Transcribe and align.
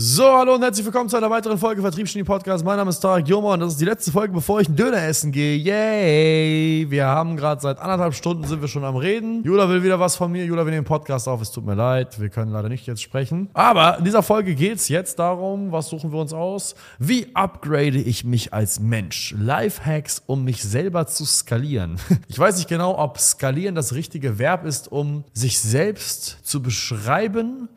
So, 0.00 0.22
hallo 0.22 0.54
und 0.54 0.62
herzlich 0.62 0.86
willkommen 0.86 1.08
zu 1.08 1.16
einer 1.16 1.28
weiteren 1.28 1.58
Folge 1.58 1.82
Vertriebsgenie 1.82 2.22
Podcast. 2.22 2.64
Mein 2.64 2.76
Name 2.76 2.90
ist 2.90 3.00
Tarek 3.00 3.26
Joma 3.26 3.54
und 3.54 3.58
das 3.58 3.72
ist 3.72 3.80
die 3.80 3.84
letzte 3.84 4.12
Folge, 4.12 4.32
bevor 4.32 4.60
ich 4.60 4.68
einen 4.68 4.76
Döner 4.76 5.02
essen 5.02 5.32
gehe. 5.32 5.56
Yay! 5.56 6.88
Wir 6.88 7.06
haben 7.06 7.36
gerade 7.36 7.60
seit 7.60 7.80
anderthalb 7.80 8.14
Stunden 8.14 8.44
sind 8.44 8.60
wir 8.60 8.68
schon 8.68 8.84
am 8.84 8.94
Reden. 8.94 9.42
Jula 9.42 9.68
will 9.68 9.82
wieder 9.82 9.98
was 9.98 10.14
von 10.14 10.30
mir. 10.30 10.44
Jula, 10.44 10.64
wir 10.64 10.70
nehmen 10.70 10.84
Podcast 10.84 11.26
auf. 11.26 11.42
Es 11.42 11.50
tut 11.50 11.66
mir 11.66 11.74
leid. 11.74 12.20
Wir 12.20 12.28
können 12.28 12.52
leider 12.52 12.68
nicht 12.68 12.86
jetzt 12.86 13.02
sprechen. 13.02 13.50
Aber 13.54 13.98
in 13.98 14.04
dieser 14.04 14.22
Folge 14.22 14.54
geht 14.54 14.76
es 14.76 14.88
jetzt 14.88 15.18
darum, 15.18 15.72
was 15.72 15.88
suchen 15.88 16.12
wir 16.12 16.20
uns 16.20 16.32
aus? 16.32 16.76
Wie 17.00 17.34
upgrade 17.34 17.98
ich 17.98 18.24
mich 18.24 18.54
als 18.54 18.78
Mensch? 18.78 19.34
Lifehacks, 19.36 20.22
um 20.26 20.44
mich 20.44 20.62
selber 20.62 21.08
zu 21.08 21.24
skalieren. 21.24 21.98
Ich 22.28 22.38
weiß 22.38 22.56
nicht 22.58 22.68
genau, 22.68 22.96
ob 22.96 23.18
skalieren 23.18 23.74
das 23.74 23.94
richtige 23.94 24.38
Verb 24.38 24.64
ist, 24.64 24.92
um 24.92 25.24
sich 25.32 25.58
selbst 25.58 26.38
zu 26.44 26.62
beschreiben, 26.62 27.68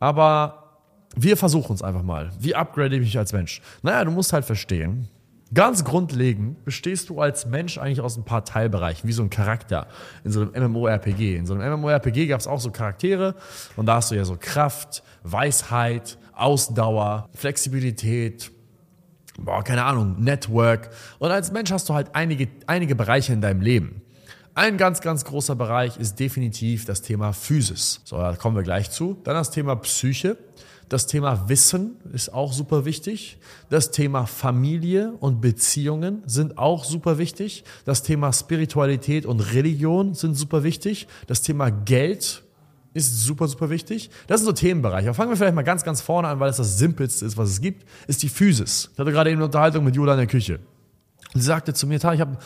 aber 0.00 0.67
wir 1.16 1.36
versuchen 1.36 1.74
es 1.74 1.82
einfach 1.82 2.02
mal. 2.02 2.30
Wie 2.38 2.54
upgrade 2.54 2.96
ich 2.96 3.00
mich 3.00 3.18
als 3.18 3.32
Mensch? 3.32 3.60
Naja, 3.82 4.04
du 4.04 4.10
musst 4.10 4.32
halt 4.32 4.44
verstehen, 4.44 5.08
ganz 5.54 5.84
grundlegend 5.84 6.64
bestehst 6.64 7.08
du 7.08 7.20
als 7.20 7.46
Mensch 7.46 7.78
eigentlich 7.78 8.00
aus 8.00 8.16
ein 8.16 8.24
paar 8.24 8.44
Teilbereichen, 8.44 9.08
wie 9.08 9.12
so 9.12 9.22
ein 9.22 9.30
Charakter 9.30 9.86
in 10.24 10.30
so 10.30 10.50
einem 10.52 10.72
MMORPG. 10.72 11.36
In 11.36 11.46
so 11.46 11.54
einem 11.54 11.80
MMORPG 11.80 12.26
gab 12.26 12.40
es 12.40 12.46
auch 12.46 12.60
so 12.60 12.70
Charaktere 12.70 13.34
und 13.76 13.86
da 13.86 13.96
hast 13.96 14.10
du 14.10 14.14
ja 14.14 14.24
so 14.24 14.36
Kraft, 14.38 15.02
Weisheit, 15.22 16.18
Ausdauer, 16.34 17.28
Flexibilität, 17.34 18.50
boah, 19.38 19.64
keine 19.64 19.84
Ahnung, 19.84 20.16
Network. 20.22 20.90
Und 21.18 21.30
als 21.30 21.52
Mensch 21.52 21.72
hast 21.72 21.88
du 21.88 21.94
halt 21.94 22.14
einige, 22.14 22.48
einige 22.66 22.94
Bereiche 22.94 23.32
in 23.32 23.40
deinem 23.40 23.60
Leben. 23.60 24.02
Ein 24.54 24.76
ganz, 24.76 25.00
ganz 25.00 25.24
großer 25.24 25.54
Bereich 25.54 25.96
ist 25.98 26.18
definitiv 26.18 26.84
das 26.84 27.00
Thema 27.00 27.32
Physis. 27.32 28.00
So, 28.04 28.18
da 28.18 28.34
kommen 28.34 28.56
wir 28.56 28.64
gleich 28.64 28.90
zu. 28.90 29.16
Dann 29.22 29.34
das 29.34 29.52
Thema 29.52 29.76
Psyche. 29.76 30.36
Das 30.88 31.06
Thema 31.06 31.48
Wissen 31.48 31.96
ist 32.12 32.32
auch 32.32 32.52
super 32.52 32.84
wichtig. 32.84 33.38
Das 33.68 33.90
Thema 33.90 34.26
Familie 34.26 35.12
und 35.20 35.40
Beziehungen 35.40 36.22
sind 36.26 36.56
auch 36.56 36.84
super 36.84 37.18
wichtig. 37.18 37.64
Das 37.84 38.02
Thema 38.02 38.32
Spiritualität 38.32 39.26
und 39.26 39.40
Religion 39.40 40.14
sind 40.14 40.34
super 40.34 40.62
wichtig. 40.62 41.06
Das 41.26 41.42
Thema 41.42 41.70
Geld 41.70 42.42
ist 42.94 43.20
super, 43.20 43.48
super 43.48 43.68
wichtig. 43.68 44.10
Das 44.28 44.40
sind 44.40 44.46
so 44.46 44.52
Themenbereiche. 44.52 45.08
Aber 45.08 45.14
fangen 45.14 45.30
wir 45.30 45.36
vielleicht 45.36 45.54
mal 45.54 45.62
ganz, 45.62 45.84
ganz 45.84 46.00
vorne 46.00 46.28
an, 46.28 46.40
weil 46.40 46.50
es 46.50 46.56
das 46.56 46.78
Simpelste 46.78 47.26
ist, 47.26 47.36
was 47.36 47.50
es 47.50 47.60
gibt, 47.60 47.86
ist 48.06 48.22
die 48.22 48.30
Physis. 48.30 48.90
Ich 48.92 48.98
hatte 48.98 49.12
gerade 49.12 49.30
eben 49.30 49.38
eine 49.38 49.46
Unterhaltung 49.46 49.84
mit 49.84 49.94
Jula 49.94 50.12
in 50.12 50.18
der 50.18 50.26
Küche. 50.26 50.58
Sie 51.34 51.42
sagte 51.42 51.74
zu 51.74 51.86
mir, 51.86 51.96
ich 51.96 52.04
habe 52.04 52.38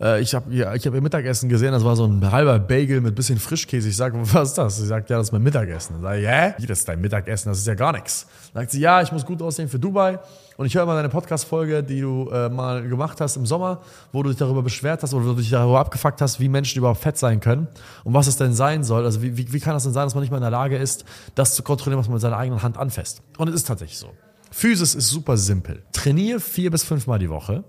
äh, 0.00 0.20
ich 0.20 0.34
habe 0.34 0.52
ja, 0.54 0.74
ich 0.74 0.86
hab 0.86 0.94
ihr 0.94 1.00
Mittagessen 1.00 1.48
gesehen, 1.48 1.72
das 1.72 1.84
war 1.84 1.96
so 1.96 2.04
ein 2.04 2.30
halber 2.30 2.58
Bagel 2.58 3.00
mit 3.00 3.14
bisschen 3.14 3.38
Frischkäse. 3.38 3.88
Ich 3.88 3.96
sage, 3.96 4.18
was 4.20 4.50
ist 4.50 4.58
das? 4.58 4.76
Sie 4.76 4.86
sagt, 4.86 5.10
ja, 5.10 5.18
das 5.18 5.28
ist 5.28 5.32
mein 5.32 5.42
Mittagessen. 5.42 5.94
Dann 5.94 6.02
sage 6.02 6.20
ich, 6.20 6.28
hä? 6.28 6.54
Wie, 6.58 6.66
das 6.66 6.80
ist 6.80 6.88
dein 6.88 7.00
Mittagessen? 7.00 7.48
Das 7.48 7.58
ist 7.58 7.66
ja 7.66 7.74
gar 7.74 7.92
nichts. 7.92 8.26
Sagt 8.52 8.70
sie, 8.70 8.80
ja, 8.80 9.02
ich 9.02 9.12
muss 9.12 9.24
gut 9.24 9.40
aussehen 9.42 9.68
für 9.68 9.78
Dubai. 9.78 10.18
Und 10.56 10.66
ich 10.66 10.74
höre 10.74 10.86
mal 10.86 10.94
deine 10.94 11.08
Podcast-Folge, 11.08 11.82
die 11.82 12.00
du 12.00 12.28
äh, 12.30 12.48
mal 12.48 12.86
gemacht 12.86 13.20
hast 13.20 13.36
im 13.36 13.46
Sommer, 13.46 13.80
wo 14.12 14.22
du 14.22 14.30
dich 14.30 14.38
darüber 14.38 14.62
beschwert 14.62 15.02
hast 15.02 15.12
oder 15.12 15.24
du 15.24 15.34
dich 15.34 15.50
darüber 15.50 15.80
abgefuckt 15.80 16.20
hast, 16.20 16.38
wie 16.38 16.48
Menschen 16.48 16.78
überhaupt 16.78 17.00
fett 17.00 17.18
sein 17.18 17.40
können 17.40 17.66
und 18.04 18.14
was 18.14 18.28
es 18.28 18.36
denn 18.36 18.52
sein 18.52 18.84
soll. 18.84 19.04
Also 19.04 19.22
wie, 19.22 19.36
wie, 19.36 19.52
wie 19.52 19.60
kann 19.60 19.74
das 19.74 19.82
denn 19.82 19.92
sein, 19.92 20.06
dass 20.06 20.14
man 20.14 20.22
nicht 20.22 20.30
mal 20.30 20.36
in 20.36 20.42
der 20.42 20.50
Lage 20.50 20.76
ist, 20.76 21.04
das 21.34 21.54
zu 21.54 21.64
kontrollieren, 21.64 21.98
was 21.98 22.06
man 22.06 22.14
mit 22.14 22.22
seiner 22.22 22.36
eigenen 22.36 22.62
Hand 22.62 22.78
anfasst? 22.78 23.22
Und 23.36 23.48
es 23.48 23.56
ist 23.56 23.66
tatsächlich 23.66 23.98
so. 23.98 24.10
Physis 24.52 24.94
ist 24.94 25.08
super 25.08 25.36
simpel. 25.36 25.82
Trainiere 25.92 26.38
vier 26.38 26.70
bis 26.70 26.84
fünfmal 26.84 27.18
die 27.18 27.30
Woche 27.30 27.64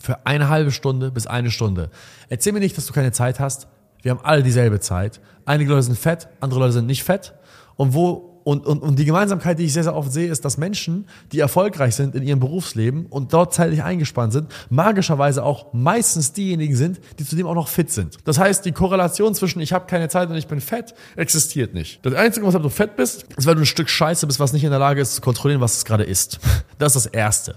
für 0.00 0.26
eine 0.26 0.48
halbe 0.48 0.70
Stunde 0.70 1.10
bis 1.10 1.26
eine 1.26 1.50
Stunde. 1.50 1.90
Erzähl 2.28 2.52
mir 2.52 2.60
nicht, 2.60 2.76
dass 2.76 2.86
du 2.86 2.92
keine 2.92 3.12
Zeit 3.12 3.40
hast. 3.40 3.68
Wir 4.02 4.10
haben 4.10 4.20
alle 4.22 4.42
dieselbe 4.42 4.80
Zeit. 4.80 5.20
Einige 5.46 5.70
Leute 5.70 5.84
sind 5.84 5.98
fett, 5.98 6.28
andere 6.40 6.60
Leute 6.60 6.72
sind 6.72 6.86
nicht 6.86 7.04
fett. 7.04 7.34
Und 7.76 7.94
wo 7.94 8.34
und, 8.44 8.66
und, 8.66 8.82
und 8.82 8.98
die 8.98 9.06
Gemeinsamkeit, 9.06 9.58
die 9.58 9.64
ich 9.64 9.72
sehr, 9.72 9.84
sehr 9.84 9.96
oft 9.96 10.12
sehe, 10.12 10.30
ist, 10.30 10.44
dass 10.44 10.58
Menschen, 10.58 11.06
die 11.32 11.40
erfolgreich 11.40 11.94
sind 11.94 12.14
in 12.14 12.22
ihrem 12.22 12.40
Berufsleben 12.40 13.06
und 13.06 13.32
dort 13.32 13.54
zeitlich 13.54 13.82
eingespannt 13.82 14.34
sind, 14.34 14.52
magischerweise 14.68 15.42
auch 15.42 15.72
meistens 15.72 16.34
diejenigen 16.34 16.76
sind, 16.76 17.00
die 17.18 17.24
zudem 17.24 17.46
auch 17.46 17.54
noch 17.54 17.68
fit 17.68 17.90
sind. 17.90 18.18
Das 18.24 18.38
heißt, 18.38 18.66
die 18.66 18.72
Korrelation 18.72 19.34
zwischen 19.34 19.60
ich 19.60 19.72
habe 19.72 19.86
keine 19.86 20.10
Zeit 20.10 20.28
und 20.28 20.36
ich 20.36 20.46
bin 20.46 20.60
fett 20.60 20.94
existiert 21.16 21.72
nicht. 21.72 22.04
Das 22.04 22.14
Einzige, 22.14 22.46
was 22.46 22.54
du 22.54 22.68
fett 22.68 22.96
bist, 22.96 23.24
ist, 23.34 23.46
weil 23.46 23.54
du 23.54 23.62
ein 23.62 23.66
Stück 23.66 23.88
Scheiße 23.88 24.26
bist, 24.26 24.38
was 24.38 24.52
nicht 24.52 24.64
in 24.64 24.70
der 24.70 24.78
Lage 24.78 25.00
ist 25.00 25.14
zu 25.14 25.20
kontrollieren, 25.22 25.62
was 25.62 25.78
es 25.78 25.84
gerade 25.86 26.04
ist. 26.04 26.38
Das 26.78 26.96
ist 26.96 27.06
das 27.06 27.12
Erste 27.12 27.56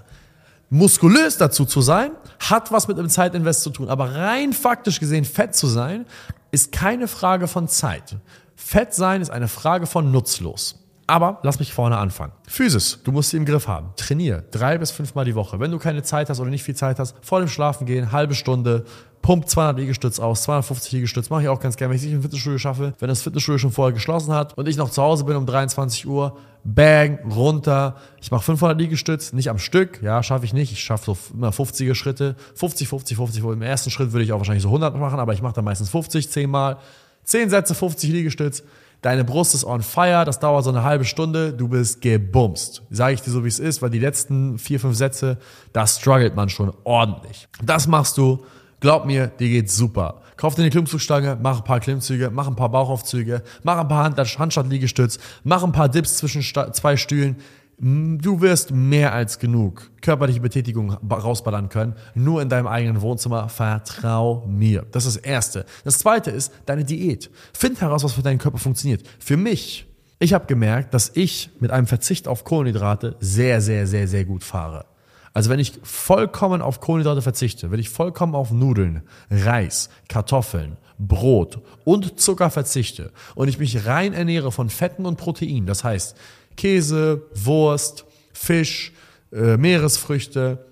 muskulös 0.70 1.38
dazu 1.38 1.64
zu 1.64 1.80
sein, 1.80 2.12
hat 2.38 2.72
was 2.72 2.88
mit 2.88 2.98
einem 2.98 3.08
Zeitinvest 3.08 3.62
zu 3.62 3.70
tun. 3.70 3.88
Aber 3.88 4.14
rein 4.14 4.52
faktisch 4.52 5.00
gesehen, 5.00 5.24
fett 5.24 5.54
zu 5.54 5.66
sein, 5.66 6.06
ist 6.50 6.72
keine 6.72 7.08
Frage 7.08 7.48
von 7.48 7.68
Zeit. 7.68 8.16
Fett 8.56 8.94
sein 8.94 9.22
ist 9.22 9.30
eine 9.30 9.48
Frage 9.48 9.86
von 9.86 10.10
nutzlos. 10.10 10.76
Aber 11.08 11.38
lass 11.42 11.58
mich 11.58 11.72
vorne 11.72 11.96
anfangen. 11.96 12.32
Physis, 12.46 12.98
du 13.02 13.12
musst 13.12 13.30
sie 13.30 13.38
im 13.38 13.46
Griff 13.46 13.66
haben. 13.66 13.94
Trainier 13.96 14.44
drei 14.50 14.76
bis 14.76 14.90
fünfmal 14.90 15.24
die 15.24 15.34
Woche. 15.34 15.58
Wenn 15.58 15.70
du 15.70 15.78
keine 15.78 16.02
Zeit 16.02 16.28
hast 16.28 16.38
oder 16.38 16.50
nicht 16.50 16.62
viel 16.62 16.76
Zeit 16.76 16.98
hast, 16.98 17.16
vor 17.22 17.40
dem 17.40 17.48
Schlafen 17.48 17.86
gehen, 17.86 18.12
halbe 18.12 18.34
Stunde, 18.34 18.84
pump 19.22 19.48
200 19.48 19.78
Liegestütz 19.78 20.20
aus, 20.20 20.42
250 20.42 20.92
Liegestütz, 20.92 21.30
mache 21.30 21.42
ich 21.42 21.48
auch 21.48 21.60
ganz 21.60 21.78
gerne, 21.78 21.90
wenn 21.90 21.96
ich 21.96 22.04
nicht 22.04 22.12
im 22.12 22.20
Fitnessstudio 22.20 22.58
schaffe. 22.58 22.92
Wenn 22.98 23.08
das 23.08 23.22
Fitnessstudio 23.22 23.56
schon 23.56 23.72
vorher 23.72 23.94
geschlossen 23.94 24.34
hat 24.34 24.56
und 24.58 24.68
ich 24.68 24.76
noch 24.76 24.90
zu 24.90 25.02
Hause 25.02 25.24
bin 25.24 25.34
um 25.36 25.46
23 25.46 26.06
Uhr, 26.06 26.36
bang, 26.62 27.20
runter. 27.30 27.96
Ich 28.20 28.30
mache 28.30 28.42
500 28.44 28.78
Liegestütz, 28.78 29.32
nicht 29.32 29.48
am 29.48 29.58
Stück, 29.58 30.02
ja, 30.02 30.22
schaffe 30.22 30.44
ich 30.44 30.52
nicht. 30.52 30.72
Ich 30.72 30.80
schaffe 30.80 31.06
so 31.06 31.18
immer 31.32 31.48
50er 31.48 31.94
Schritte, 31.94 32.36
50, 32.54 32.86
50, 32.86 33.16
50. 33.16 33.42
Im 33.44 33.62
ersten 33.62 33.90
Schritt 33.90 34.12
würde 34.12 34.24
ich 34.24 34.32
auch 34.34 34.38
wahrscheinlich 34.38 34.62
so 34.62 34.68
100 34.68 34.94
machen, 34.98 35.18
aber 35.18 35.32
ich 35.32 35.40
mache 35.40 35.54
dann 35.54 35.64
meistens 35.64 35.88
50, 35.88 36.30
10 36.30 36.50
Mal. 36.50 36.76
10 37.24 37.48
Sätze, 37.48 37.74
50 37.74 38.10
Liegestütz. 38.10 38.62
Deine 39.00 39.22
Brust 39.22 39.54
ist 39.54 39.64
on 39.64 39.82
fire, 39.82 40.24
das 40.24 40.40
dauert 40.40 40.64
so 40.64 40.70
eine 40.70 40.82
halbe 40.82 41.04
Stunde, 41.04 41.52
du 41.52 41.68
bist 41.68 42.00
gebumst. 42.00 42.82
Sage 42.90 43.14
ich 43.14 43.22
dir 43.22 43.30
so, 43.30 43.44
wie 43.44 43.48
es 43.48 43.60
ist, 43.60 43.80
weil 43.80 43.90
die 43.90 44.00
letzten 44.00 44.58
vier, 44.58 44.80
fünf 44.80 44.96
Sätze, 44.96 45.38
da 45.72 45.86
struggelt 45.86 46.34
man 46.34 46.48
schon 46.48 46.72
ordentlich. 46.82 47.48
Das 47.62 47.86
machst 47.86 48.18
du, 48.18 48.44
glaub 48.80 49.06
mir, 49.06 49.28
dir 49.28 49.48
geht's 49.48 49.76
super. 49.76 50.22
Kauf 50.36 50.56
dir 50.56 50.62
eine 50.62 50.70
Klimmzugstange, 50.70 51.38
mach 51.40 51.58
ein 51.58 51.64
paar 51.64 51.78
Klimmzüge, 51.78 52.30
mach 52.30 52.48
ein 52.48 52.56
paar 52.56 52.70
Bauchaufzüge, 52.70 53.42
mach 53.62 53.78
ein 53.78 53.88
paar 53.88 54.04
Hand 54.04 54.18
Handstandliegestütz, 54.18 55.18
mach 55.44 55.62
ein 55.62 55.72
paar 55.72 55.88
Dips 55.88 56.16
zwischen 56.16 56.42
zwei 56.42 56.96
Stühlen. 56.96 57.36
Du 57.80 58.40
wirst 58.40 58.72
mehr 58.72 59.12
als 59.12 59.38
genug 59.38 59.88
körperliche 60.00 60.40
Betätigung 60.40 60.90
rausballern 60.90 61.68
können, 61.68 61.94
nur 62.14 62.42
in 62.42 62.48
deinem 62.48 62.66
eigenen 62.66 63.00
Wohnzimmer. 63.00 63.48
Vertrau 63.48 64.44
mir. 64.48 64.84
Das 64.90 65.06
ist 65.06 65.16
das 65.18 65.24
Erste. 65.24 65.64
Das 65.84 65.98
Zweite 65.98 66.32
ist 66.32 66.52
deine 66.66 66.84
Diät. 66.84 67.30
Find 67.52 67.80
heraus, 67.80 68.02
was 68.02 68.14
für 68.14 68.22
deinen 68.22 68.38
Körper 68.38 68.58
funktioniert. 68.58 69.04
Für 69.20 69.36
mich, 69.36 69.86
ich 70.18 70.32
habe 70.32 70.46
gemerkt, 70.46 70.92
dass 70.92 71.12
ich 71.14 71.50
mit 71.60 71.70
einem 71.70 71.86
Verzicht 71.86 72.26
auf 72.26 72.42
Kohlenhydrate 72.42 73.14
sehr, 73.20 73.60
sehr, 73.60 73.86
sehr, 73.86 74.08
sehr 74.08 74.24
gut 74.24 74.42
fahre. 74.42 74.86
Also 75.32 75.48
wenn 75.48 75.60
ich 75.60 75.78
vollkommen 75.84 76.62
auf 76.62 76.80
Kohlenhydrate 76.80 77.22
verzichte, 77.22 77.70
wenn 77.70 77.78
ich 77.78 77.90
vollkommen 77.90 78.34
auf 78.34 78.50
Nudeln, 78.50 79.02
Reis, 79.30 79.88
Kartoffeln, 80.08 80.78
Brot 80.98 81.60
und 81.84 82.18
Zucker 82.18 82.50
verzichte 82.50 83.12
und 83.36 83.46
ich 83.46 83.60
mich 83.60 83.86
rein 83.86 84.14
ernähre 84.14 84.50
von 84.50 84.68
Fetten 84.68 85.06
und 85.06 85.16
Proteinen, 85.16 85.66
das 85.66 85.84
heißt 85.84 86.16
Käse, 86.58 87.22
Wurst, 87.34 88.04
Fisch, 88.34 88.92
äh, 89.32 89.56
Meeresfrüchte, 89.56 90.66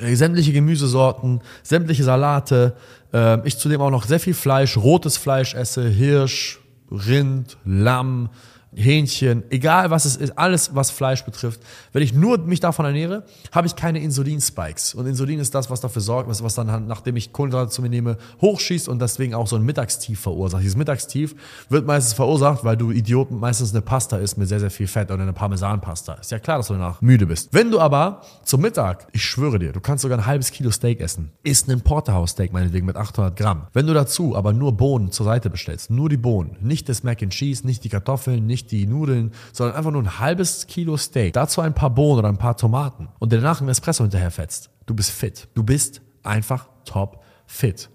äh, 0.00 0.14
sämtliche 0.16 0.52
Gemüsesorten, 0.52 1.40
sämtliche 1.62 2.02
Salate. 2.02 2.74
Äh, 3.12 3.46
ich 3.46 3.58
zudem 3.58 3.80
auch 3.80 3.90
noch 3.90 4.06
sehr 4.06 4.18
viel 4.18 4.34
Fleisch, 4.34 4.76
rotes 4.76 5.16
Fleisch 5.16 5.54
esse, 5.54 5.88
Hirsch, 5.88 6.58
Rind, 6.90 7.56
Lamm, 7.64 8.30
Hähnchen, 8.74 9.44
egal 9.50 9.90
was 9.90 10.04
es 10.04 10.16
ist, 10.16 10.38
alles 10.38 10.74
was 10.74 10.90
Fleisch 10.90 11.24
betrifft, 11.24 11.60
wenn 11.92 12.02
ich 12.02 12.14
nur 12.14 12.38
mich 12.38 12.60
davon 12.60 12.86
ernähre, 12.86 13.24
habe 13.52 13.66
ich 13.66 13.76
keine 13.76 14.00
Insulinspikes. 14.00 14.94
Und 14.94 15.06
Insulin 15.06 15.38
ist 15.38 15.54
das, 15.54 15.68
was 15.68 15.80
dafür 15.80 16.00
sorgt, 16.00 16.28
was, 16.28 16.42
was 16.42 16.54
dann, 16.54 16.86
nachdem 16.86 17.16
ich 17.16 17.32
Kohlenhydrate 17.32 17.70
zu 17.70 17.82
mir 17.82 17.90
nehme, 17.90 18.16
hochschießt 18.40 18.88
und 18.88 19.00
deswegen 19.00 19.34
auch 19.34 19.46
so 19.46 19.56
ein 19.56 19.62
Mittagstief 19.62 20.20
verursacht. 20.20 20.62
Dieses 20.62 20.76
Mittagstief 20.76 21.34
wird 21.68 21.86
meistens 21.86 22.14
verursacht, 22.14 22.64
weil 22.64 22.76
du 22.76 22.90
Idiot 22.90 23.30
meistens 23.30 23.72
eine 23.72 23.82
Pasta 23.82 24.16
isst 24.16 24.38
mit 24.38 24.48
sehr, 24.48 24.60
sehr 24.60 24.70
viel 24.70 24.86
Fett 24.86 25.10
oder 25.10 25.22
eine 25.22 25.32
Parmesanpasta. 25.32 26.14
Ist 26.14 26.30
ja 26.30 26.38
klar, 26.38 26.58
dass 26.58 26.68
du 26.68 26.74
danach 26.74 27.02
müde 27.02 27.26
bist. 27.26 27.50
Wenn 27.52 27.70
du 27.70 27.78
aber 27.78 28.22
zum 28.44 28.62
Mittag, 28.62 29.06
ich 29.12 29.22
schwöre 29.22 29.58
dir, 29.58 29.72
du 29.72 29.80
kannst 29.80 30.02
sogar 30.02 30.18
ein 30.18 30.26
halbes 30.26 30.50
Kilo 30.50 30.70
Steak 30.70 31.00
essen, 31.00 31.30
isst 31.42 31.68
einen 31.68 31.82
Porterhouse-Steak 31.82 32.52
meinetwegen 32.52 32.86
mit 32.86 32.96
800 32.96 33.36
Gramm. 33.36 33.66
Wenn 33.72 33.86
du 33.86 33.92
dazu 33.92 34.34
aber 34.34 34.52
nur 34.52 34.72
Bohnen 34.76 35.12
zur 35.12 35.26
Seite 35.26 35.50
bestellst, 35.50 35.90
nur 35.90 36.08
die 36.08 36.16
Bohnen, 36.16 36.56
nicht 36.60 36.88
das 36.88 37.02
Mac 37.02 37.22
and 37.22 37.32
Cheese, 37.32 37.66
nicht 37.66 37.84
die 37.84 37.88
Kartoffeln, 37.88 38.46
nicht 38.46 38.61
nicht 38.62 38.70
die 38.70 38.86
Nudeln, 38.86 39.32
sondern 39.52 39.76
einfach 39.76 39.90
nur 39.90 40.02
ein 40.02 40.18
halbes 40.18 40.66
Kilo 40.66 40.96
Steak, 40.96 41.34
dazu 41.34 41.60
ein 41.60 41.74
paar 41.74 41.90
Bohnen 41.90 42.20
oder 42.20 42.28
ein 42.28 42.38
paar 42.38 42.56
Tomaten 42.56 43.08
und 43.18 43.32
danach 43.32 43.60
ein 43.60 43.68
Espresso 43.68 44.04
hinterher 44.04 44.30
fetzt. 44.30 44.70
Du 44.86 44.94
bist 44.94 45.10
fit. 45.10 45.48
Du 45.54 45.62
bist 45.62 46.00
einfach 46.22 46.68
top 46.84 47.22
fit. 47.46 47.90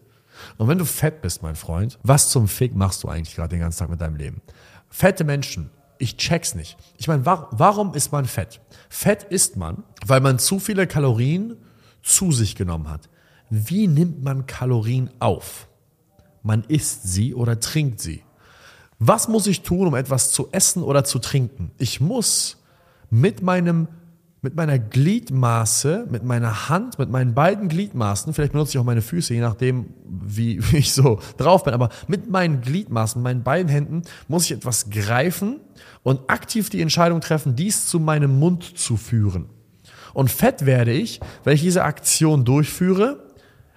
Und 0.58 0.68
wenn 0.68 0.78
du 0.78 0.86
fett 0.86 1.22
bist, 1.22 1.42
mein 1.42 1.56
Freund, 1.56 1.98
was 2.04 2.30
zum 2.30 2.48
Fick 2.48 2.76
machst 2.76 3.04
du 3.04 3.08
eigentlich 3.08 3.36
gerade 3.36 3.50
den 3.50 3.60
ganzen 3.60 3.80
Tag 3.80 3.90
mit 3.90 4.02
deinem 4.02 4.16
Leben? 4.16 4.42
Fette 4.90 5.24
Menschen, 5.24 5.72
ich 5.98 6.18
check's 6.18 6.54
nicht. 6.54 6.78
Ich 6.98 7.08
meine, 7.08 7.26
warum 7.26 7.94
ist 7.94 8.12
man 8.12 8.26
fett? 8.26 8.62
Fett 8.90 9.24
ist 9.24 9.58
man, 9.58 9.84
weil 10.06 10.22
man 10.22 10.38
zu 10.38 10.60
viele 10.60 10.86
Kalorien 10.86 11.58
zu 12.04 12.32
sich 12.32 12.56
genommen 12.56 12.90
hat. 12.90 13.10
Wie 13.50 13.88
nimmt 13.88 14.24
man 14.24 14.46
Kalorien 14.46 15.10
auf? 15.20 15.68
Man 16.44 16.64
isst 16.66 17.04
sie 17.04 17.34
oder 17.34 17.60
trinkt 17.60 18.00
sie. 18.00 18.24
Was 19.00 19.28
muss 19.28 19.48
ich 19.48 19.62
tun, 19.62 19.88
um 19.88 19.96
etwas 19.96 20.32
zu 20.32 20.50
essen 20.52 20.84
oder 20.84 21.04
zu 21.04 21.20
trinken? 21.20 21.72
Ich 21.78 22.02
muss 22.02 22.58
mit 23.10 23.42
meinem 23.42 23.88
mit 24.42 24.56
meiner 24.56 24.78
Gliedmaße, 24.78 26.06
mit 26.10 26.24
meiner 26.24 26.70
Hand, 26.70 27.00
mit 27.00 27.10
meinen 27.10 27.34
beiden 27.34 27.70
Gliedmaßen, 27.70 28.34
vielleicht 28.34 28.54
benutze 28.54 28.74
ich 28.74 28.78
auch 28.78 28.86
meine 28.86 29.02
Füße, 29.02 29.34
je 29.34 29.42
nachdem, 29.42 29.94
wie, 30.08 30.62
wie 30.72 30.78
ich 30.78 30.94
so 30.94 31.20
drauf 31.38 31.64
bin, 31.64 31.74
aber 31.74 31.90
mit 32.08 32.30
meinen 32.30 32.62
Gliedmaßen, 32.62 33.22
meinen 33.22 33.44
beiden 33.44 33.68
Händen 33.68 34.04
muss 34.28 34.46
ich 34.46 34.52
etwas 34.52 34.90
greifen 34.90 35.60
und 36.04 36.30
aktiv 36.30 36.70
die 36.70 36.82
Entscheidung 36.82 37.20
treffen, 37.20 37.56
dies 37.56 37.88
zu 37.88 38.00
meinem 38.00 38.40
Mund 38.40 38.78
zu 38.78 38.96
führen. 38.96 39.50
Und 40.14 40.32
fett 40.32 40.66
werde 40.66 40.92
ich, 40.92 41.20
wenn 41.44 41.56
ich 41.56 41.62
diese 41.62 41.84
Aktion 41.84 42.46
durchführe, 42.46 43.24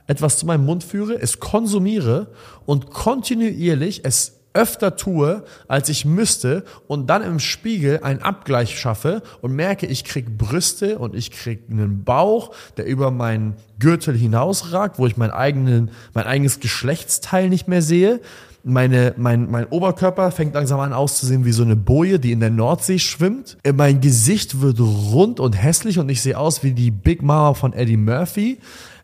etwas 0.06 0.38
zu 0.38 0.46
meinem 0.46 0.66
Mund 0.66 0.84
führe, 0.84 1.20
es 1.20 1.40
konsumiere 1.40 2.32
und 2.66 2.90
kontinuierlich 2.90 4.05
es 4.05 4.39
öfter 4.52 4.97
tue, 4.97 5.44
als 5.69 5.88
ich 5.88 6.05
müsste 6.05 6.64
und 6.88 7.08
dann 7.08 7.23
im 7.23 7.38
Spiegel 7.38 8.00
einen 8.02 8.20
Abgleich 8.20 8.79
schaffe 8.79 9.23
und 9.41 9.55
merke, 9.55 9.87
ich 9.87 10.05
krieg 10.05 10.37
Brüste 10.37 10.99
und 10.99 11.14
ich 11.14 11.31
krieg 11.31 11.64
einen 11.70 12.05
Bauch, 12.05 12.52
der 12.76 12.87
über 12.87 13.11
meinen 13.11 13.55
Gürtel 13.79 14.17
hinausragt, 14.17 14.99
wo 14.99 15.06
ich 15.06 15.17
mein, 15.17 15.31
eigenen, 15.31 15.91
mein 16.14 16.26
eigenes 16.26 16.61
Geschlechtsteil 16.61 17.49
nicht 17.49 17.69
mehr 17.69 17.82
sehe. 17.82 18.20
Meine, 18.62 19.14
mein, 19.17 19.50
mein 19.50 19.67
Oberkörper 19.67 20.31
fängt 20.32 20.55
langsam 20.55 20.81
an 20.81 20.93
auszusehen 20.93 21.47
wie 21.47 21.52
so 21.52 21.62
eine 21.62 21.76
Boje, 21.76 22.19
die 22.19 22.32
in 22.32 22.41
der 22.41 22.50
Nordsee 22.50 22.99
schwimmt. 22.99 23.56
Mein 23.75 24.00
Gesicht 24.00 24.61
wird 24.61 24.81
rund 24.81 25.41
und 25.41 25.55
hässlich 25.55 25.99
und 25.99 26.08
ich 26.11 26.20
sehe 26.20 26.37
aus 26.37 26.62
wie 26.62 26.73
die 26.73 26.91
Big 26.91 27.23
Mama 27.23 27.55
von 27.55 27.73
Eddie 27.73 27.97
Murphy. 27.97 28.58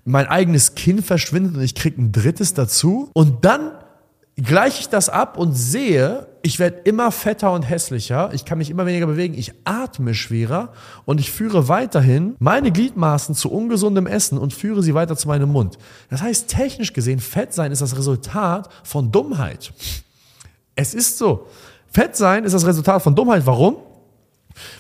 Mein 0.05 0.27
eigenes 0.27 0.75
Kinn 0.75 1.03
verschwindet 1.03 1.55
und 1.55 1.63
ich 1.63 1.75
krieg 1.75 1.97
ein 1.97 2.13
drittes 2.13 2.53
dazu. 2.53 3.11
Und 3.15 3.45
dann 3.45 3.73
gleiche 4.45 4.81
ich 4.81 4.89
das 4.89 5.09
ab 5.09 5.39
und 5.39 5.55
sehe, 5.55 6.29
ich 6.43 6.59
werde 6.59 6.81
immer 6.85 7.11
fetter 7.11 7.53
und 7.53 7.63
hässlicher, 7.63 8.31
ich 8.35 8.45
kann 8.45 8.59
mich 8.59 8.71
immer 8.71 8.85
weniger 8.85 9.07
bewegen, 9.07 9.35
ich 9.35 9.53
atme 9.65 10.15
schwerer 10.15 10.73
und 11.07 11.21
ich 11.21 11.31
führe 11.33 11.69
weiterhin 11.69 12.37
meine 12.39 12.71
Gliedmaßen 12.71 13.35
zu 13.35 13.51
ungesundem 13.51 14.07
Essen 14.07 14.37
und 14.37 14.53
führe 14.53 14.83
sie 14.83 14.95
weiter 14.95 15.17
zu 15.17 15.29
meinem 15.29 15.51
Mund. 15.51 15.79
Das 16.11 16.21
heißt, 16.21 16.49
technisch 16.49 16.93
gesehen, 16.93 17.19
Fett 17.19 17.55
sein 17.55 17.73
ist 17.73 17.81
das 17.81 17.97
Resultat 17.97 18.69
von 18.85 19.11
Dummheit. 19.11 19.73
Es 20.75 20.93
ist 20.93 21.17
so. 21.17 21.49
Fett 21.91 22.15
sein 22.15 22.45
ist 22.45 22.53
das 22.53 22.67
Resultat 22.67 23.03
von 23.03 23.15
Dummheit. 23.15 23.47
Warum? 23.47 23.77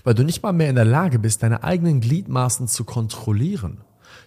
Weil 0.04 0.14
du 0.14 0.22
nicht 0.22 0.42
mal 0.42 0.52
mehr 0.52 0.68
in 0.68 0.76
der 0.76 0.84
Lage 0.84 1.18
bist, 1.18 1.42
deine 1.42 1.64
eigenen 1.64 2.00
Gliedmaßen 2.00 2.68
zu 2.68 2.84
kontrollieren. 2.84 3.78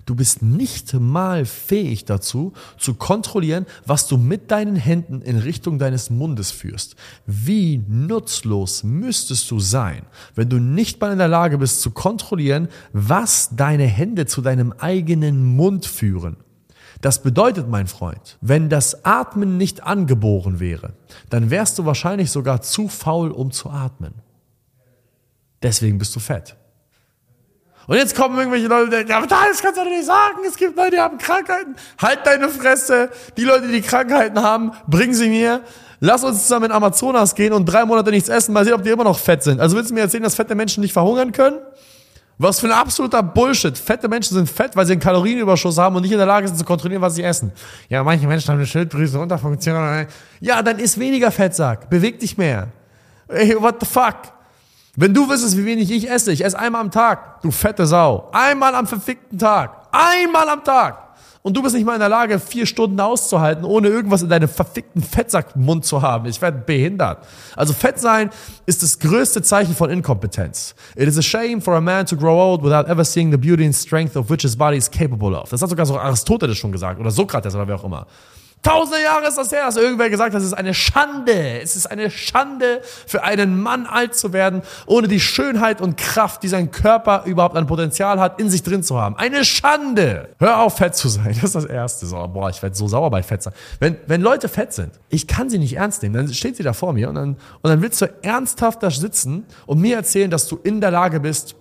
Du 0.09 0.15
bist 0.15 0.41
nicht 0.41 0.95
mal 0.95 1.45
fähig 1.45 2.03
dazu, 2.03 2.53
zu 2.79 2.95
kontrollieren, 2.95 3.67
was 3.85 4.07
du 4.07 4.17
mit 4.17 4.49
deinen 4.49 4.75
Händen 4.75 5.21
in 5.21 5.37
Richtung 5.37 5.77
deines 5.77 6.09
Mundes 6.09 6.49
führst. 6.49 6.95
Wie 7.27 7.83
nutzlos 7.87 8.83
müsstest 8.83 9.51
du 9.51 9.59
sein, 9.59 10.07
wenn 10.33 10.49
du 10.49 10.57
nicht 10.57 10.99
mal 10.99 11.11
in 11.11 11.19
der 11.19 11.27
Lage 11.27 11.59
bist 11.59 11.81
zu 11.81 11.91
kontrollieren, 11.91 12.69
was 12.91 13.51
deine 13.55 13.85
Hände 13.85 14.25
zu 14.25 14.41
deinem 14.41 14.71
eigenen 14.79 15.45
Mund 15.45 15.85
führen. 15.85 16.37
Das 17.01 17.21
bedeutet, 17.21 17.69
mein 17.69 17.85
Freund, 17.85 18.39
wenn 18.41 18.67
das 18.67 19.05
Atmen 19.05 19.57
nicht 19.57 19.83
angeboren 19.83 20.59
wäre, 20.59 20.93
dann 21.29 21.51
wärst 21.51 21.77
du 21.77 21.85
wahrscheinlich 21.85 22.31
sogar 22.31 22.63
zu 22.63 22.87
faul, 22.87 23.29
um 23.29 23.51
zu 23.51 23.69
atmen. 23.69 24.15
Deswegen 25.61 25.99
bist 25.99 26.15
du 26.15 26.19
fett. 26.19 26.55
Und 27.87 27.97
jetzt 27.97 28.15
kommen 28.15 28.37
irgendwelche 28.37 28.67
Leute, 28.67 28.85
die 28.85 28.91
denken, 28.97 29.11
ja, 29.11 29.17
aber 29.17 29.27
das 29.27 29.61
kannst 29.61 29.79
du 29.79 29.83
doch 29.83 29.89
nicht 29.89 30.05
sagen. 30.05 30.39
Es 30.47 30.55
gibt 30.55 30.77
Leute, 30.77 30.91
die 30.91 30.99
haben 30.99 31.17
Krankheiten. 31.17 31.75
Halt 31.99 32.19
deine 32.23 32.49
Fresse. 32.49 33.09
Die 33.35 33.43
Leute, 33.43 33.67
die 33.67 33.81
Krankheiten 33.81 34.41
haben, 34.41 34.71
bring 34.87 35.13
sie 35.13 35.29
mir. 35.29 35.61
Lass 35.99 36.23
uns 36.23 36.43
zusammen 36.43 36.65
in 36.65 36.71
Amazonas 36.71 37.35
gehen 37.35 37.51
und 37.51 37.65
drei 37.65 37.85
Monate 37.85 38.11
nichts 38.11 38.29
essen. 38.29 38.53
Mal 38.53 38.63
sehen, 38.63 38.73
ob 38.73 38.83
die 38.83 38.89
immer 38.89 39.03
noch 39.03 39.17
fett 39.17 39.43
sind. 39.43 39.59
Also 39.59 39.75
willst 39.75 39.89
du 39.89 39.95
mir 39.95 40.01
erzählen, 40.01 40.23
dass 40.23 40.35
fette 40.35 40.55
Menschen 40.55 40.81
nicht 40.81 40.93
verhungern 40.93 41.31
können? 41.31 41.57
Was 42.37 42.61
für 42.61 42.67
ein 42.67 42.71
absoluter 42.71 43.21
Bullshit. 43.21 43.77
Fette 43.77 44.07
Menschen 44.07 44.35
sind 44.35 44.49
fett, 44.49 44.73
weil 44.75 44.85
sie 44.85 44.93
einen 44.93 45.01
Kalorienüberschuss 45.01 45.77
haben 45.77 45.97
und 45.97 46.03
nicht 46.03 46.11
in 46.13 46.17
der 46.17 46.27
Lage 46.27 46.47
sind 46.47 46.57
zu 46.57 46.63
kontrollieren, 46.63 47.01
was 47.01 47.15
sie 47.15 47.23
essen. 47.23 47.51
Ja, 47.89 48.01
manche 48.01 48.27
Menschen 48.27 48.47
haben 48.47 48.59
eine 48.59 48.65
Schilddrüse 48.65 49.19
unterfunktion. 49.19 50.07
Ja, 50.39 50.61
dann 50.61 50.79
isst 50.79 50.97
weniger 50.99 51.31
Fettsack. 51.31 51.89
Beweg 51.89 52.17
dich 52.19 52.37
mehr. 52.37 52.69
Hey, 53.27 53.57
what 53.59 53.75
the 53.81 53.85
fuck? 53.85 54.15
Wenn 54.99 55.13
du 55.13 55.29
wüsstest, 55.29 55.55
wie 55.55 55.63
wenig 55.63 55.89
ich 55.91 56.09
esse, 56.09 56.33
ich 56.33 56.43
esse 56.43 56.59
einmal 56.59 56.81
am 56.81 56.91
Tag, 56.91 57.41
du 57.41 57.51
fette 57.51 57.87
Sau. 57.87 58.27
Einmal 58.33 58.75
am 58.75 58.85
verfickten 58.85 59.39
Tag. 59.39 59.87
Einmal 59.93 60.49
am 60.49 60.61
Tag. 60.61 61.15
Und 61.41 61.55
du 61.55 61.63
bist 61.63 61.73
nicht 61.73 61.85
mal 61.85 61.93
in 61.93 62.01
der 62.01 62.09
Lage, 62.09 62.37
vier 62.37 62.65
Stunden 62.65 62.99
auszuhalten, 62.99 63.63
ohne 63.63 63.87
irgendwas 63.87 64.23
in 64.23 64.27
deinem 64.27 64.49
verfickten 64.49 65.01
Fettsackmund 65.01 65.85
zu 65.85 66.01
haben. 66.01 66.25
Ich 66.25 66.41
werde 66.41 66.57
behindert. 66.57 67.25
Also 67.55 67.71
Fett 67.71 67.97
sein 67.97 68.29
ist 68.65 68.83
das 68.83 68.99
größte 68.99 69.41
Zeichen 69.41 69.73
von 69.73 69.89
Inkompetenz. 69.89 70.75
It 70.97 71.07
is 71.07 71.17
a 71.17 71.21
shame 71.21 71.61
for 71.61 71.75
a 71.75 71.81
man 71.81 72.05
to 72.05 72.17
grow 72.17 72.37
old 72.37 72.61
without 72.61 72.91
ever 72.91 73.05
seeing 73.05 73.31
the 73.31 73.37
beauty 73.37 73.63
and 73.63 73.73
strength 73.73 74.17
of 74.17 74.29
which 74.29 74.41
his 74.41 74.57
body 74.57 74.75
is 74.75 74.91
capable 74.91 75.33
of. 75.33 75.49
Das 75.49 75.61
hat 75.61 75.69
sogar 75.69 75.85
so 75.85 75.97
Aristoteles 75.97 76.57
schon 76.57 76.73
gesagt 76.73 76.99
oder 76.99 77.11
Sokrates 77.11 77.55
oder 77.55 77.65
wer 77.69 77.75
auch 77.75 77.85
immer. 77.85 78.05
Tausende 78.61 79.01
Jahre 79.01 79.27
ist 79.27 79.37
das 79.37 79.51
her, 79.53 79.63
dass 79.65 79.77
irgendwer 79.77 80.09
gesagt 80.09 80.33
hat, 80.33 80.41
es 80.41 80.47
ist 80.47 80.53
eine 80.53 80.73
Schande. 80.73 81.61
Es 81.61 81.77
ist 81.77 81.85
eine 81.85 82.11
Schande 82.11 82.81
für 83.07 83.23
einen 83.23 83.61
Mann 83.61 83.85
alt 83.85 84.15
zu 84.15 84.33
werden, 84.33 84.63
ohne 84.85 85.07
die 85.07 85.21
Schönheit 85.21 85.79
und 85.79 85.95
Kraft, 85.95 86.43
die 86.43 86.49
sein 86.49 86.69
Körper 86.69 87.23
überhaupt 87.25 87.55
an 87.55 87.67
Potenzial 87.67 88.19
hat, 88.19 88.39
in 88.39 88.49
sich 88.49 88.61
drin 88.61 88.83
zu 88.83 88.99
haben. 88.99 89.15
Eine 89.15 89.45
Schande. 89.45 90.29
Hör 90.39 90.59
auf, 90.59 90.77
fett 90.77 90.95
zu 90.95 91.07
sein. 91.07 91.29
Das 91.35 91.43
ist 91.43 91.55
das 91.55 91.65
Erste. 91.65 92.05
So, 92.05 92.27
boah, 92.27 92.49
ich 92.49 92.61
werde 92.61 92.75
so 92.75 92.87
sauer 92.89 93.09
bei 93.09 93.23
Fett 93.23 93.43
sein. 93.43 93.53
Wenn, 93.79 93.95
wenn 94.07 94.21
Leute 94.21 94.49
fett 94.49 94.73
sind, 94.73 94.91
ich 95.07 95.27
kann 95.27 95.49
sie 95.49 95.57
nicht 95.57 95.77
ernst 95.77 96.03
nehmen. 96.03 96.15
Dann 96.15 96.33
steht 96.33 96.57
sie 96.57 96.63
da 96.63 96.73
vor 96.73 96.91
mir 96.91 97.07
und 97.07 97.15
dann, 97.15 97.29
und 97.61 97.69
dann 97.69 97.81
willst 97.81 98.01
du 98.01 98.07
ernsthaft 98.21 98.83
da 98.83 98.91
sitzen 98.91 99.45
und 99.67 99.79
mir 99.79 99.95
erzählen, 99.95 100.29
dass 100.29 100.47
du 100.47 100.59
in 100.63 100.81
der 100.81 100.91
Lage 100.91 101.21
bist, 101.21 101.55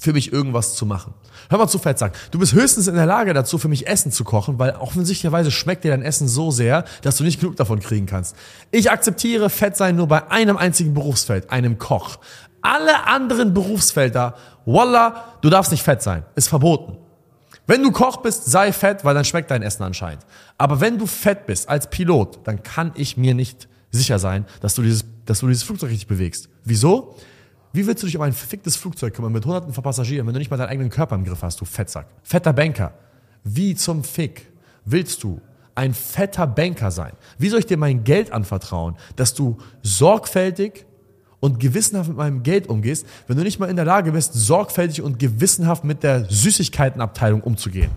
für 0.00 0.12
mich 0.12 0.32
irgendwas 0.32 0.74
zu 0.74 0.86
machen. 0.86 1.14
Hör 1.48 1.58
mal 1.58 1.68
zu, 1.68 1.78
Fettsack. 1.78 2.14
Du 2.30 2.38
bist 2.38 2.52
höchstens 2.52 2.88
in 2.88 2.94
der 2.94 3.06
Lage 3.06 3.32
dazu, 3.34 3.58
für 3.58 3.68
mich 3.68 3.86
Essen 3.86 4.10
zu 4.10 4.24
kochen, 4.24 4.58
weil 4.58 4.72
offensichtlicherweise 4.72 5.50
schmeckt 5.50 5.84
dir 5.84 5.90
dein 5.90 6.02
Essen 6.02 6.26
so 6.28 6.50
sehr, 6.50 6.84
dass 7.02 7.16
du 7.16 7.24
nicht 7.24 7.40
genug 7.40 7.56
davon 7.56 7.80
kriegen 7.80 8.06
kannst. 8.06 8.36
Ich 8.70 8.90
akzeptiere 8.90 9.50
Fett 9.50 9.76
sein 9.76 9.96
nur 9.96 10.08
bei 10.08 10.30
einem 10.30 10.56
einzigen 10.56 10.94
Berufsfeld, 10.94 11.50
einem 11.50 11.78
Koch. 11.78 12.18
Alle 12.60 13.06
anderen 13.06 13.54
Berufsfelder, 13.54 14.34
voila, 14.64 15.24
du 15.42 15.50
darfst 15.50 15.70
nicht 15.70 15.82
fett 15.82 16.02
sein. 16.02 16.24
Ist 16.34 16.48
verboten. 16.48 16.98
Wenn 17.66 17.82
du 17.82 17.92
Koch 17.92 18.18
bist, 18.18 18.46
sei 18.46 18.72
fett, 18.72 19.04
weil 19.04 19.14
dann 19.14 19.24
schmeckt 19.24 19.50
dein 19.50 19.62
Essen 19.62 19.82
anscheinend. 19.82 20.24
Aber 20.58 20.80
wenn 20.80 20.98
du 20.98 21.06
fett 21.06 21.46
bist 21.46 21.68
als 21.68 21.88
Pilot, 21.88 22.40
dann 22.44 22.62
kann 22.62 22.92
ich 22.94 23.16
mir 23.16 23.34
nicht 23.34 23.68
sicher 23.90 24.18
sein, 24.18 24.44
dass 24.60 24.74
du 24.74 24.82
dieses, 24.82 25.04
dass 25.24 25.40
du 25.40 25.48
dieses 25.48 25.62
Flugzeug 25.62 25.90
richtig 25.90 26.08
bewegst. 26.08 26.48
Wieso? 26.64 27.16
Wie 27.74 27.84
willst 27.88 28.04
du 28.04 28.06
dich 28.06 28.16
um 28.16 28.22
ein 28.22 28.32
verficktes 28.32 28.76
Flugzeug 28.76 29.14
kümmern 29.14 29.32
mit 29.32 29.44
hunderten 29.44 29.72
von 29.72 29.82
Passagieren, 29.82 30.28
wenn 30.28 30.32
du 30.32 30.38
nicht 30.38 30.48
mal 30.48 30.56
deinen 30.56 30.68
eigenen 30.68 30.90
Körper 30.90 31.16
im 31.16 31.24
Griff 31.24 31.42
hast, 31.42 31.60
du 31.60 31.64
Fettsack? 31.64 32.06
Fetter 32.22 32.52
Banker. 32.52 32.94
Wie 33.42 33.74
zum 33.74 34.04
Fick 34.04 34.46
willst 34.84 35.24
du 35.24 35.40
ein 35.74 35.92
fetter 35.92 36.46
Banker 36.46 36.92
sein? 36.92 37.14
Wie 37.36 37.48
soll 37.48 37.58
ich 37.58 37.66
dir 37.66 37.76
mein 37.76 38.04
Geld 38.04 38.30
anvertrauen, 38.30 38.94
dass 39.16 39.34
du 39.34 39.58
sorgfältig 39.82 40.86
und 41.40 41.58
gewissenhaft 41.58 42.10
mit 42.10 42.16
meinem 42.16 42.44
Geld 42.44 42.68
umgehst, 42.68 43.08
wenn 43.26 43.36
du 43.36 43.42
nicht 43.42 43.58
mal 43.58 43.68
in 43.68 43.74
der 43.74 43.84
Lage 43.84 44.12
bist, 44.12 44.34
sorgfältig 44.34 45.02
und 45.02 45.18
gewissenhaft 45.18 45.82
mit 45.82 46.04
der 46.04 46.30
Süßigkeitenabteilung 46.30 47.40
umzugehen? 47.40 47.90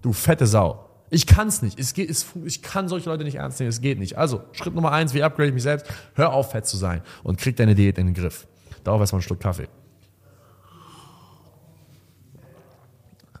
Du 0.00 0.12
fette 0.12 0.46
Sau. 0.46 0.88
Ich 1.10 1.26
kann's 1.26 1.60
nicht. 1.60 1.80
Es 1.80 1.92
geht, 1.92 2.08
es, 2.08 2.24
ich 2.44 2.62
kann 2.62 2.86
solche 2.86 3.10
Leute 3.10 3.24
nicht 3.24 3.38
ernst 3.38 3.58
nehmen. 3.58 3.70
Es 3.70 3.80
geht 3.80 3.98
nicht. 3.98 4.16
Also, 4.16 4.42
Schritt 4.52 4.76
Nummer 4.76 4.92
eins, 4.92 5.12
wie 5.12 5.24
upgrade 5.24 5.48
ich 5.48 5.54
mich 5.54 5.64
selbst? 5.64 5.86
Hör 6.14 6.32
auf, 6.32 6.52
fett 6.52 6.66
zu 6.66 6.76
sein 6.76 7.02
und 7.24 7.36
krieg 7.36 7.56
deine 7.56 7.74
Diät 7.74 7.98
in 7.98 8.06
den 8.06 8.14
Griff. 8.14 8.46
Darauf 8.84 9.00
erstmal 9.00 9.18
einen 9.18 9.26
Schluck 9.26 9.40
Kaffee. 9.40 9.68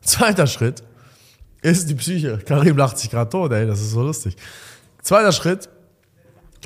Zweiter 0.00 0.46
Schritt 0.46 0.82
ist 1.62 1.88
die 1.88 1.94
Psyche. 1.94 2.38
Karim 2.38 2.76
lacht 2.76 2.98
sich 2.98 3.10
gerade 3.10 3.30
tot, 3.30 3.52
ey, 3.52 3.66
das 3.66 3.80
ist 3.80 3.92
so 3.92 4.02
lustig. 4.02 4.36
Zweiter 5.02 5.32
Schritt, 5.32 5.68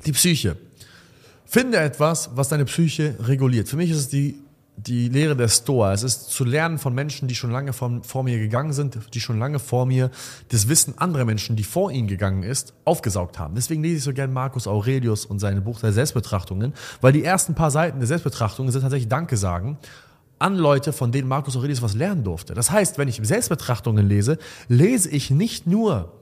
die 0.07 0.13
Psyche. 0.13 0.57
Finde 1.45 1.79
etwas, 1.79 2.31
was 2.35 2.49
deine 2.49 2.65
Psyche 2.65 3.17
reguliert. 3.21 3.69
Für 3.69 3.77
mich 3.77 3.91
ist 3.91 3.99
es 3.99 4.09
die 4.09 4.39
die 4.87 5.09
Lehre 5.09 5.35
der 5.35 5.49
Stoa. 5.49 5.93
Es 5.93 6.03
ist 6.03 6.31
zu 6.31 6.45
lernen 6.45 6.79
von 6.79 6.95
Menschen, 6.95 7.27
die 7.27 7.35
schon 7.35 7.51
lange 7.51 7.73
vor, 7.73 8.01
vor, 8.03 8.23
mir 8.23 8.39
gegangen 8.39 8.73
sind, 8.73 8.97
die 9.13 9.21
schon 9.21 9.39
lange 9.39 9.59
vor 9.59 9.87
mir 9.87 10.11
das 10.51 10.69
Wissen 10.69 10.97
anderer 10.99 11.25
Menschen, 11.25 11.57
die 11.57 11.65
vor 11.65 11.91
ihnen 11.91 12.07
gegangen 12.07 12.45
ist, 12.45 12.75
aufgesaugt 12.85 13.39
haben. 13.39 13.57
Deswegen 13.57 13.83
lese 13.83 13.97
ich 13.97 14.05
so 14.05 14.13
gern 14.13 14.33
Marcus 14.33 14.69
Aurelius 14.69 15.25
und 15.27 15.41
seine 15.41 15.61
Buch 15.61 15.81
der 15.81 15.93
Selbstbetrachtungen, 15.93 16.75
weil 17.01 17.13
die 17.13 17.25
ersten 17.25 17.55
paar 17.55 17.73
Seiten 17.73 17.99
der 17.99 18.07
Selbstbetrachtungen 18.07 18.71
sind 18.71 18.83
tatsächlich 18.83 19.09
Danke 19.09 19.37
sagen 19.37 19.79
an 20.39 20.55
Leute, 20.55 20.93
von 20.93 21.11
denen 21.11 21.27
Marcus 21.27 21.57
Aurelius 21.57 21.83
was 21.83 21.95
lernen 21.95 22.23
durfte. 22.23 22.55
Das 22.55 22.71
heißt, 22.71 22.97
wenn 22.99 23.09
ich 23.09 23.21
Selbstbetrachtungen 23.21 24.07
lese, 24.07 24.39
lese 24.69 25.11
ich 25.11 25.31
nicht 25.31 25.67
nur 25.67 26.13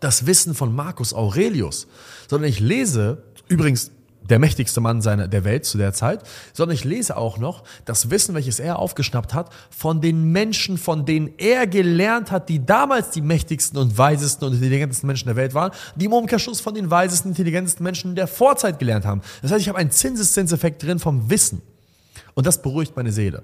das 0.00 0.26
Wissen 0.26 0.54
von 0.54 0.74
Marcus 0.74 1.12
Aurelius, 1.12 1.86
sondern 2.28 2.48
ich 2.48 2.60
lese, 2.60 3.24
übrigens 3.48 3.90
der 4.28 4.38
mächtigste 4.38 4.80
Mann 4.80 5.02
seiner, 5.02 5.28
der 5.28 5.44
Welt 5.44 5.64
zu 5.64 5.78
der 5.78 5.92
Zeit, 5.92 6.20
sondern 6.52 6.74
ich 6.74 6.84
lese 6.84 7.16
auch 7.16 7.38
noch 7.38 7.64
das 7.84 8.10
Wissen, 8.10 8.34
welches 8.34 8.58
er 8.58 8.78
aufgeschnappt 8.78 9.34
hat, 9.34 9.50
von 9.70 10.00
den 10.00 10.32
Menschen, 10.32 10.78
von 10.78 11.04
denen 11.04 11.30
er 11.38 11.66
gelernt 11.66 12.30
hat, 12.30 12.48
die 12.48 12.64
damals 12.64 13.10
die 13.10 13.22
mächtigsten 13.22 13.78
und 13.78 13.96
weisesten 13.96 14.48
und 14.48 14.54
intelligentesten 14.54 15.06
Menschen 15.06 15.26
der 15.26 15.36
Welt 15.36 15.54
waren, 15.54 15.72
die 15.94 16.06
im 16.06 16.12
Umkehrschluss 16.12 16.60
von 16.60 16.74
den 16.74 16.90
weisesten, 16.90 17.30
intelligentesten 17.30 17.82
Menschen 17.82 18.14
der 18.14 18.26
Vorzeit 18.26 18.78
gelernt 18.78 19.04
haben. 19.04 19.22
Das 19.42 19.52
heißt, 19.52 19.60
ich 19.60 19.68
habe 19.68 19.78
einen 19.78 19.90
Zinseszinseffekt 19.90 20.82
drin 20.82 20.98
vom 20.98 21.30
Wissen. 21.30 21.62
Und 22.34 22.46
das 22.46 22.60
beruhigt 22.60 22.96
meine 22.96 23.12
Seele. 23.12 23.42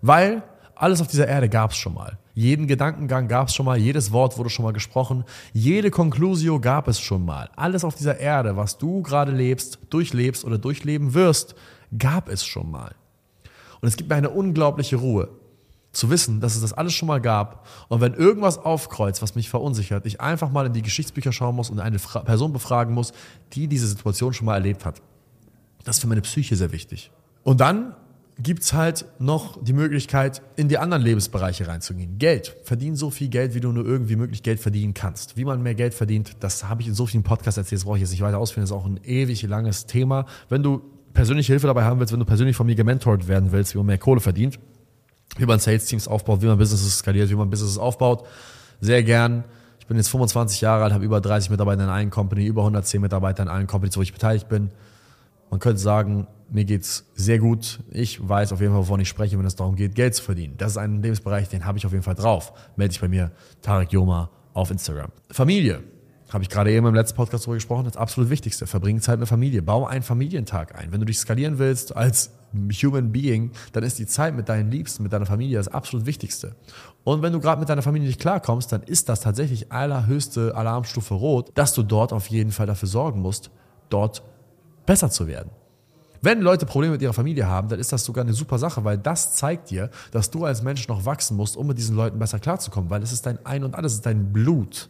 Weil 0.00 0.42
alles 0.82 1.00
auf 1.00 1.06
dieser 1.06 1.28
Erde 1.28 1.48
gab 1.48 1.70
es 1.70 1.76
schon 1.76 1.94
mal. 1.94 2.18
Jeden 2.34 2.66
Gedankengang 2.66 3.28
gab 3.28 3.48
es 3.48 3.54
schon 3.54 3.66
mal, 3.66 3.78
jedes 3.78 4.10
Wort 4.10 4.36
wurde 4.36 4.50
schon 4.50 4.64
mal 4.64 4.72
gesprochen, 4.72 5.22
jede 5.52 5.92
Conclusio 5.92 6.58
gab 6.58 6.88
es 6.88 6.98
schon 6.98 7.24
mal. 7.24 7.50
Alles 7.54 7.84
auf 7.84 7.94
dieser 7.94 8.18
Erde, 8.18 8.56
was 8.56 8.78
du 8.78 9.00
gerade 9.02 9.30
lebst, 9.30 9.78
durchlebst 9.90 10.44
oder 10.44 10.58
durchleben 10.58 11.14
wirst, 11.14 11.54
gab 11.96 12.28
es 12.28 12.44
schon 12.44 12.68
mal. 12.68 12.96
Und 13.80 13.88
es 13.88 13.96
gibt 13.96 14.10
mir 14.10 14.16
eine 14.16 14.30
unglaubliche 14.30 14.96
Ruhe, 14.96 15.28
zu 15.92 16.10
wissen, 16.10 16.40
dass 16.40 16.54
es 16.54 16.62
das 16.62 16.72
alles 16.72 16.94
schon 16.94 17.06
mal 17.06 17.20
gab. 17.20 17.66
Und 17.88 18.00
wenn 18.00 18.14
irgendwas 18.14 18.58
aufkreuzt, 18.58 19.22
was 19.22 19.34
mich 19.34 19.50
verunsichert, 19.50 20.06
ich 20.06 20.20
einfach 20.20 20.50
mal 20.50 20.66
in 20.66 20.72
die 20.72 20.82
Geschichtsbücher 20.82 21.32
schauen 21.32 21.54
muss 21.54 21.70
und 21.70 21.80
eine 21.80 21.98
Fra 21.98 22.20
Person 22.20 22.52
befragen 22.52 22.94
muss, 22.94 23.12
die 23.52 23.68
diese 23.68 23.86
Situation 23.86 24.32
schon 24.32 24.46
mal 24.46 24.54
erlebt 24.54 24.84
hat. 24.86 25.02
Das 25.84 25.96
ist 25.96 26.00
für 26.00 26.08
meine 26.08 26.22
Psyche 26.22 26.56
sehr 26.56 26.72
wichtig. 26.72 27.10
Und 27.44 27.60
dann 27.60 27.94
gibt's 28.38 28.72
halt 28.72 29.04
noch 29.18 29.62
die 29.62 29.72
Möglichkeit, 29.72 30.42
in 30.56 30.68
die 30.68 30.78
anderen 30.78 31.02
Lebensbereiche 31.02 31.68
reinzugehen. 31.68 32.18
Geld. 32.18 32.56
Verdien 32.64 32.96
so 32.96 33.10
viel 33.10 33.28
Geld, 33.28 33.54
wie 33.54 33.60
du 33.60 33.72
nur 33.72 33.84
irgendwie 33.84 34.16
möglich 34.16 34.42
Geld 34.42 34.60
verdienen 34.60 34.94
kannst. 34.94 35.36
Wie 35.36 35.44
man 35.44 35.62
mehr 35.62 35.74
Geld 35.74 35.94
verdient, 35.94 36.36
das 36.40 36.68
habe 36.68 36.82
ich 36.82 36.88
in 36.88 36.94
so 36.94 37.06
vielen 37.06 37.22
Podcasts 37.22 37.58
erzählt, 37.58 37.80
das 37.80 37.84
brauche 37.84 37.96
ich 37.96 38.02
jetzt 38.02 38.10
nicht 38.12 38.22
weiter 38.22 38.38
ausführen, 38.38 38.62
das 38.62 38.70
ist 38.70 38.76
auch 38.76 38.86
ein 38.86 39.00
ewig 39.04 39.42
langes 39.42 39.86
Thema. 39.86 40.26
Wenn 40.48 40.62
du 40.62 40.82
persönliche 41.12 41.52
Hilfe 41.52 41.66
dabei 41.66 41.84
haben 41.84 42.00
willst, 42.00 42.12
wenn 42.12 42.20
du 42.20 42.26
persönlich 42.26 42.56
von 42.56 42.66
mir 42.66 42.74
gementort 42.74 43.28
werden 43.28 43.52
willst, 43.52 43.74
wie 43.74 43.78
man 43.78 43.86
mehr 43.86 43.98
Kohle 43.98 44.20
verdient, 44.20 44.58
wie 45.36 45.46
man 45.46 45.58
Sales-Teams 45.58 46.08
aufbaut, 46.08 46.42
wie 46.42 46.46
man 46.46 46.58
Businesses 46.58 46.98
skaliert, 46.98 47.30
wie 47.30 47.34
man 47.34 47.50
Businesses 47.50 47.78
aufbaut, 47.78 48.26
sehr 48.80 49.02
gern. 49.02 49.44
Ich 49.78 49.86
bin 49.86 49.96
jetzt 49.96 50.08
25 50.08 50.60
Jahre 50.60 50.84
alt, 50.84 50.92
habe 50.92 51.04
über 51.04 51.20
30 51.20 51.50
Mitarbeiter 51.50 51.84
in 51.84 51.90
einer 51.90 52.10
Company, 52.10 52.46
über 52.46 52.62
110 52.62 53.00
Mitarbeiter 53.00 53.42
in 53.42 53.48
allen 53.48 53.66
Companies, 53.66 53.96
wo 53.96 54.02
ich 54.02 54.12
beteiligt 54.12 54.48
bin. 54.48 54.70
Man 55.50 55.60
könnte 55.60 55.80
sagen, 55.80 56.26
mir 56.52 56.64
geht's 56.64 57.06
sehr 57.14 57.38
gut. 57.38 57.80
Ich 57.90 58.26
weiß 58.26 58.52
auf 58.52 58.60
jeden 58.60 58.72
Fall, 58.72 58.82
wovon 58.82 59.00
ich 59.00 59.08
spreche, 59.08 59.38
wenn 59.38 59.46
es 59.46 59.56
darum 59.56 59.74
geht, 59.74 59.94
Geld 59.94 60.14
zu 60.14 60.22
verdienen. 60.22 60.54
Das 60.58 60.72
ist 60.72 60.76
ein 60.76 61.02
Lebensbereich, 61.02 61.48
den 61.48 61.64
habe 61.64 61.78
ich 61.78 61.86
auf 61.86 61.92
jeden 61.92 62.04
Fall 62.04 62.14
drauf. 62.14 62.52
Melde 62.76 62.90
dich 62.92 63.00
bei 63.00 63.08
mir, 63.08 63.32
Tarek 63.62 63.92
Joma, 63.92 64.30
auf 64.52 64.70
Instagram. 64.70 65.10
Familie. 65.30 65.82
Habe 66.30 66.44
ich 66.44 66.48
gerade 66.48 66.72
eben 66.72 66.86
im 66.86 66.94
letzten 66.94 67.16
Podcast 67.16 67.44
darüber 67.44 67.56
gesprochen, 67.56 67.84
das 67.84 67.96
absolut 67.96 68.30
Wichtigste. 68.30 68.66
Verbringe 68.66 69.00
Zeit 69.00 69.18
mit 69.18 69.28
Familie. 69.28 69.60
Baue 69.60 69.88
einen 69.88 70.02
Familientag 70.02 70.78
ein. 70.78 70.90
Wenn 70.90 71.00
du 71.00 71.04
dich 71.04 71.18
skalieren 71.18 71.58
willst 71.58 71.94
als 71.94 72.30
Human 72.54 73.12
Being, 73.12 73.50
dann 73.72 73.82
ist 73.82 73.98
die 73.98 74.06
Zeit 74.06 74.34
mit 74.34 74.48
deinen 74.48 74.70
Liebsten, 74.70 75.02
mit 75.02 75.12
deiner 75.12 75.26
Familie 75.26 75.58
das 75.58 75.68
absolut 75.68 76.06
Wichtigste. 76.06 76.54
Und 77.04 77.20
wenn 77.20 77.34
du 77.34 77.40
gerade 77.40 77.60
mit 77.60 77.68
deiner 77.68 77.82
Familie 77.82 78.08
nicht 78.08 78.20
klarkommst, 78.20 78.72
dann 78.72 78.82
ist 78.82 79.10
das 79.10 79.20
tatsächlich 79.20 79.72
allerhöchste 79.72 80.54
Alarmstufe 80.54 81.14
rot, 81.14 81.50
dass 81.54 81.74
du 81.74 81.82
dort 81.82 82.14
auf 82.14 82.28
jeden 82.28 82.50
Fall 82.50 82.66
dafür 82.66 82.88
sorgen 82.88 83.20
musst, 83.20 83.50
dort 83.90 84.22
besser 84.86 85.10
zu 85.10 85.26
werden. 85.26 85.50
Wenn 86.24 86.40
Leute 86.40 86.66
Probleme 86.66 86.92
mit 86.92 87.02
ihrer 87.02 87.12
Familie 87.12 87.48
haben, 87.48 87.68
dann 87.68 87.80
ist 87.80 87.92
das 87.92 88.04
sogar 88.04 88.22
eine 88.22 88.32
super 88.32 88.56
Sache, 88.56 88.84
weil 88.84 88.96
das 88.96 89.34
zeigt 89.34 89.70
dir, 89.70 89.90
dass 90.12 90.30
du 90.30 90.44
als 90.44 90.62
Mensch 90.62 90.86
noch 90.86 91.04
wachsen 91.04 91.36
musst, 91.36 91.56
um 91.56 91.66
mit 91.66 91.78
diesen 91.78 91.96
Leuten 91.96 92.20
besser 92.20 92.38
klarzukommen, 92.38 92.90
weil 92.90 93.02
es 93.02 93.12
ist 93.12 93.26
dein 93.26 93.44
Ein 93.44 93.64
und 93.64 93.74
Alles, 93.74 93.92
es 93.92 93.98
ist 93.98 94.06
dein 94.06 94.32
Blut. 94.32 94.88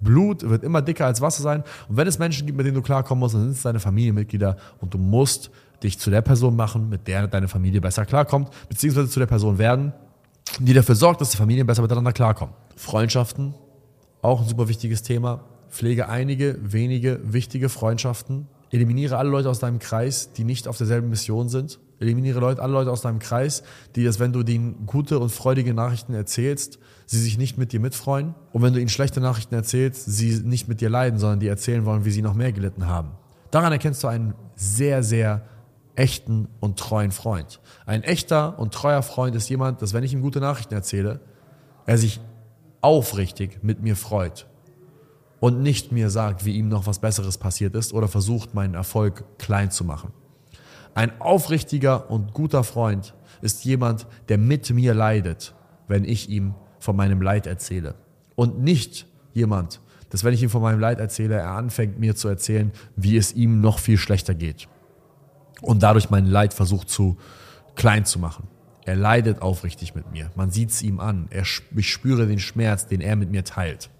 Blut 0.00 0.46
wird 0.46 0.62
immer 0.62 0.82
dicker 0.82 1.06
als 1.06 1.22
Wasser 1.22 1.42
sein. 1.42 1.64
Und 1.88 1.96
wenn 1.96 2.06
es 2.06 2.18
Menschen 2.18 2.46
gibt, 2.46 2.58
mit 2.58 2.66
denen 2.66 2.74
du 2.74 2.82
klarkommen 2.82 3.20
musst, 3.20 3.34
dann 3.34 3.44
sind 3.44 3.52
es 3.52 3.62
deine 3.62 3.80
Familienmitglieder 3.80 4.58
und 4.80 4.92
du 4.92 4.98
musst 4.98 5.50
dich 5.82 5.98
zu 5.98 6.10
der 6.10 6.20
Person 6.20 6.54
machen, 6.54 6.90
mit 6.90 7.08
der 7.08 7.28
deine 7.28 7.48
Familie 7.48 7.80
besser 7.80 8.04
klarkommt, 8.04 8.50
beziehungsweise 8.68 9.08
zu 9.08 9.18
der 9.18 9.26
Person 9.26 9.56
werden, 9.56 9.94
die 10.58 10.74
dafür 10.74 10.96
sorgt, 10.96 11.22
dass 11.22 11.30
die 11.30 11.38
Familien 11.38 11.66
besser 11.66 11.80
miteinander 11.80 12.12
klarkommen. 12.12 12.54
Freundschaften, 12.76 13.54
auch 14.20 14.42
ein 14.42 14.48
super 14.48 14.68
wichtiges 14.68 15.02
Thema. 15.02 15.44
Pflege 15.70 16.10
einige 16.10 16.58
wenige 16.60 17.20
wichtige 17.24 17.70
Freundschaften. 17.70 18.48
Eliminiere 18.74 19.18
alle 19.18 19.30
Leute 19.30 19.48
aus 19.48 19.60
deinem 19.60 19.78
Kreis, 19.78 20.32
die 20.32 20.42
nicht 20.42 20.66
auf 20.66 20.76
derselben 20.76 21.08
Mission 21.08 21.48
sind. 21.48 21.78
Eliminiere 22.00 22.40
Leute, 22.40 22.60
alle 22.60 22.72
Leute 22.72 22.90
aus 22.90 23.02
deinem 23.02 23.20
Kreis, 23.20 23.62
die 23.94 24.02
das, 24.02 24.18
wenn 24.18 24.32
du 24.32 24.42
denen 24.42 24.84
gute 24.84 25.20
und 25.20 25.30
freudige 25.30 25.72
Nachrichten 25.72 26.12
erzählst, 26.12 26.80
sie 27.06 27.20
sich 27.20 27.38
nicht 27.38 27.56
mit 27.56 27.70
dir 27.70 27.78
mitfreuen. 27.78 28.34
Und 28.52 28.62
wenn 28.62 28.72
du 28.72 28.80
ihnen 28.80 28.88
schlechte 28.88 29.20
Nachrichten 29.20 29.54
erzählst, 29.54 30.06
sie 30.06 30.40
nicht 30.40 30.66
mit 30.66 30.80
dir 30.80 30.90
leiden, 30.90 31.20
sondern 31.20 31.38
dir 31.38 31.50
erzählen 31.50 31.84
wollen, 31.84 32.04
wie 32.04 32.10
sie 32.10 32.20
noch 32.20 32.34
mehr 32.34 32.50
gelitten 32.50 32.88
haben. 32.88 33.12
Daran 33.52 33.70
erkennst 33.70 34.02
du 34.02 34.08
einen 34.08 34.34
sehr, 34.56 35.04
sehr 35.04 35.46
echten 35.94 36.48
und 36.58 36.76
treuen 36.76 37.12
Freund. 37.12 37.60
Ein 37.86 38.02
echter 38.02 38.58
und 38.58 38.74
treuer 38.74 39.02
Freund 39.02 39.36
ist 39.36 39.48
jemand, 39.48 39.82
dass 39.82 39.94
wenn 39.94 40.02
ich 40.02 40.12
ihm 40.12 40.20
gute 40.20 40.40
Nachrichten 40.40 40.74
erzähle, 40.74 41.20
er 41.86 41.96
sich 41.96 42.20
aufrichtig 42.80 43.60
mit 43.62 43.82
mir 43.82 43.94
freut 43.94 44.48
und 45.44 45.60
nicht 45.60 45.92
mir 45.92 46.08
sagt, 46.08 46.46
wie 46.46 46.56
ihm 46.56 46.70
noch 46.70 46.86
was 46.86 47.00
Besseres 47.00 47.36
passiert 47.36 47.74
ist 47.74 47.92
oder 47.92 48.08
versucht, 48.08 48.54
meinen 48.54 48.72
Erfolg 48.72 49.24
klein 49.36 49.70
zu 49.70 49.84
machen. 49.84 50.10
Ein 50.94 51.20
aufrichtiger 51.20 52.10
und 52.10 52.32
guter 52.32 52.64
Freund 52.64 53.12
ist 53.42 53.62
jemand, 53.66 54.06
der 54.30 54.38
mit 54.38 54.70
mir 54.70 54.94
leidet, 54.94 55.54
wenn 55.86 56.06
ich 56.06 56.30
ihm 56.30 56.54
von 56.78 56.96
meinem 56.96 57.20
Leid 57.20 57.46
erzähle. 57.46 57.94
Und 58.36 58.62
nicht 58.62 59.06
jemand, 59.34 59.82
dass 60.08 60.24
wenn 60.24 60.32
ich 60.32 60.42
ihm 60.42 60.48
von 60.48 60.62
meinem 60.62 60.80
Leid 60.80 60.98
erzähle, 60.98 61.34
er 61.34 61.50
anfängt 61.50 61.98
mir 61.98 62.16
zu 62.16 62.28
erzählen, 62.28 62.72
wie 62.96 63.18
es 63.18 63.34
ihm 63.34 63.60
noch 63.60 63.80
viel 63.80 63.98
schlechter 63.98 64.34
geht. 64.34 64.66
Und 65.60 65.82
dadurch 65.82 66.08
mein 66.08 66.24
Leid 66.24 66.54
versucht 66.54 66.88
zu 66.88 67.18
klein 67.74 68.06
zu 68.06 68.18
machen. 68.18 68.48
Er 68.86 68.96
leidet 68.96 69.42
aufrichtig 69.42 69.94
mit 69.94 70.10
mir. 70.10 70.30
Man 70.36 70.50
sieht 70.50 70.70
es 70.70 70.80
ihm 70.80 71.00
an. 71.00 71.26
Er, 71.28 71.42
ich 71.42 71.90
spüre 71.90 72.26
den 72.26 72.38
Schmerz, 72.38 72.86
den 72.86 73.02
er 73.02 73.14
mit 73.14 73.30
mir 73.30 73.44
teilt. 73.44 73.90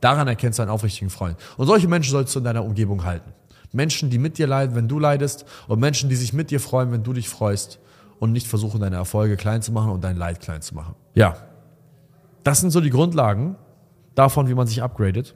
Daran 0.00 0.28
erkennst 0.28 0.58
du 0.58 0.62
einen 0.62 0.70
aufrichtigen 0.70 1.10
Freund. 1.10 1.36
Und 1.56 1.66
solche 1.66 1.88
Menschen 1.88 2.10
sollst 2.10 2.34
du 2.34 2.38
in 2.38 2.44
deiner 2.44 2.64
Umgebung 2.64 3.04
halten. 3.04 3.32
Menschen, 3.72 4.10
die 4.10 4.18
mit 4.18 4.38
dir 4.38 4.46
leiden, 4.46 4.76
wenn 4.76 4.88
du 4.88 4.98
leidest, 4.98 5.44
und 5.66 5.80
Menschen, 5.80 6.08
die 6.08 6.16
sich 6.16 6.32
mit 6.32 6.50
dir 6.50 6.60
freuen, 6.60 6.92
wenn 6.92 7.02
du 7.02 7.12
dich 7.12 7.28
freust 7.28 7.80
und 8.20 8.32
nicht 8.32 8.46
versuchen, 8.46 8.80
deine 8.80 8.96
Erfolge 8.96 9.36
klein 9.36 9.62
zu 9.62 9.72
machen 9.72 9.90
und 9.90 10.04
dein 10.04 10.16
Leid 10.16 10.40
klein 10.40 10.62
zu 10.62 10.74
machen. 10.74 10.94
Ja, 11.14 11.36
das 12.44 12.60
sind 12.60 12.70
so 12.70 12.80
die 12.80 12.90
Grundlagen 12.90 13.56
davon, 14.14 14.48
wie 14.48 14.54
man 14.54 14.66
sich 14.66 14.82
upgradet. 14.82 15.34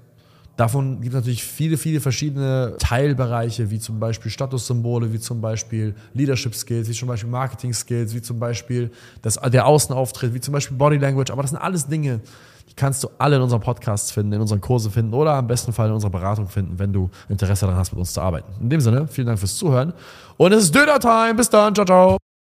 Davon 0.56 1.00
gibt 1.00 1.14
es 1.14 1.20
natürlich 1.20 1.44
viele, 1.44 1.76
viele 1.76 2.00
verschiedene 2.00 2.74
Teilbereiche, 2.80 3.70
wie 3.70 3.78
zum 3.78 4.00
Beispiel 4.00 4.28
Statussymbole, 4.28 5.12
wie 5.12 5.20
zum 5.20 5.40
Beispiel 5.40 5.94
Leadership 6.14 6.52
Skills, 6.52 6.88
wie 6.88 6.92
zum 6.92 7.06
Beispiel 7.06 7.30
Marketing 7.30 7.72
Skills, 7.72 8.12
wie 8.12 8.22
zum 8.22 8.40
Beispiel 8.40 8.90
das, 9.22 9.34
der 9.36 9.66
Außenauftritt, 9.66 10.34
wie 10.34 10.40
zum 10.40 10.52
Beispiel 10.52 10.76
Body 10.76 10.96
Language. 10.96 11.30
Aber 11.30 11.42
das 11.42 11.52
sind 11.52 11.60
alles 11.60 11.86
Dinge, 11.86 12.20
die 12.68 12.74
kannst 12.74 13.02
du 13.02 13.08
alle 13.18 13.36
in 13.36 13.42
unseren 13.42 13.60
Podcasts 13.60 14.10
finden, 14.10 14.32
in 14.34 14.40
unseren 14.40 14.60
Kursen 14.60 14.90
finden 14.90 15.14
oder 15.14 15.34
am 15.34 15.46
besten 15.46 15.72
Fall 15.72 15.88
in 15.88 15.94
unserer 15.94 16.10
Beratung 16.10 16.48
finden, 16.48 16.78
wenn 16.78 16.92
du 16.92 17.10
Interesse 17.28 17.66
daran 17.66 17.78
hast, 17.78 17.92
mit 17.92 17.98
uns 17.98 18.12
zu 18.12 18.20
arbeiten. 18.20 18.52
In 18.60 18.70
dem 18.70 18.80
Sinne, 18.80 19.06
vielen 19.08 19.26
Dank 19.26 19.38
fürs 19.38 19.56
Zuhören 19.56 19.92
und 20.36 20.52
es 20.52 20.64
ist 20.64 20.74
Döner-Time. 20.74 21.34
Bis 21.34 21.50
dann. 21.50 21.74
Ciao, 21.74 21.86
ciao. 21.86 22.27